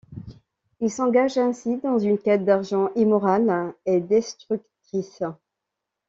Il 0.79 0.89
s'engage 0.89 1.37
ainsi 1.37 1.77
dans 1.77 1.99
une 1.99 2.17
quête 2.17 2.43
d'argent 2.43 2.89
immorale 2.95 3.71
et 3.85 3.99
destructrice. 4.01 5.21